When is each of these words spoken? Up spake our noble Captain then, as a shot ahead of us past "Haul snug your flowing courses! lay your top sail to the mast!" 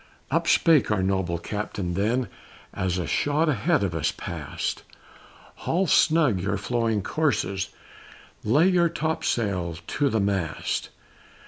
Up 0.31 0.47
spake 0.47 0.89
our 0.89 1.03
noble 1.03 1.37
Captain 1.37 1.93
then, 1.93 2.27
as 2.73 2.97
a 2.97 3.05
shot 3.05 3.47
ahead 3.47 3.83
of 3.83 3.93
us 3.93 4.11
past 4.11 4.81
"Haul 5.57 5.85
snug 5.85 6.39
your 6.41 6.57
flowing 6.57 7.03
courses! 7.03 7.69
lay 8.43 8.67
your 8.67 8.89
top 8.89 9.23
sail 9.23 9.77
to 9.85 10.09
the 10.09 10.19
mast!" 10.19 10.89